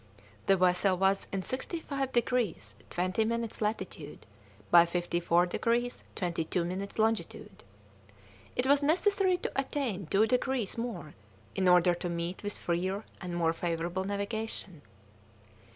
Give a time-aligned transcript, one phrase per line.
[0.47, 4.25] The vessel was in 65 degrees 20 minutes latitude
[4.71, 7.61] by 54 degrees 22 minutes longitude.
[8.55, 11.13] It was necessary to attain two degrees more
[11.53, 14.81] in order to meet with freer and more favourable navigation.